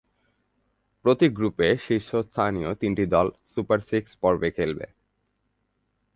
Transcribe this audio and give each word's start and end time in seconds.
প্রতি 1.05 1.27
গ্রুপে 1.29 1.67
শীর্ষস্থানীয় 1.77 2.69
তিনটি 2.75 3.03
দল 3.05 3.27
সুপার 3.45 3.79
সিক্স 3.81 4.11
পর্বে 4.21 4.49
খেলবে। 4.51 4.85